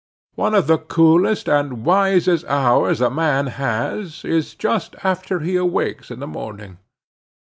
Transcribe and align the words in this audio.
One 0.33 0.55
of 0.55 0.65
the 0.65 0.79
coolest 0.79 1.47
and 1.47 1.85
wisest 1.85 2.43
hours 2.45 3.01
a 3.01 3.11
man 3.11 3.45
has, 3.61 4.25
is 4.25 4.55
just 4.55 4.95
after 5.03 5.41
he 5.41 5.55
awakes 5.55 6.09
in 6.09 6.19
the 6.19 6.25
morning. 6.25 6.79